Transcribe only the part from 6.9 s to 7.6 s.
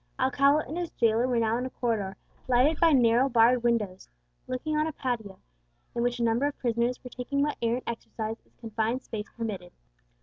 were taking what